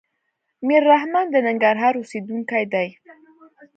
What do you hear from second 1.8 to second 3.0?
اوسيدونکی دی.